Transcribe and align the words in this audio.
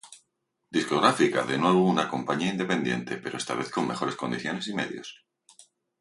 Discográfica, 0.71 1.43
de 1.43 1.59
nuevo 1.59 1.87
una 1.87 2.09
compañía 2.09 2.49
independiente, 2.49 3.17
pero 3.17 3.37
esta 3.37 3.53
vez 3.53 3.69
con 3.69 3.87
mejores 3.87 4.15
condiciones 4.15 4.67
y 4.67 4.73
medios. 4.73 5.27